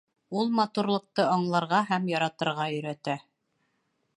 Ул 0.43 0.47
матурлыҡты 0.59 1.25
аңларға 1.35 1.81
һәм 1.91 2.09
яратырға 2.13 2.67
өйрәтә 2.79 3.19